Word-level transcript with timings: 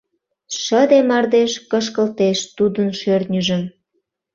Шыде 0.61 0.99
мардеж 1.09 1.51
кышкылтеш 1.71 2.39
тудын 2.57 2.89
шӧртньыжым. 2.99 3.63